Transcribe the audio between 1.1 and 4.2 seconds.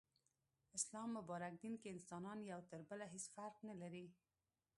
مبارک دين کي انسانان يو تر بله هيڅ فرق نلري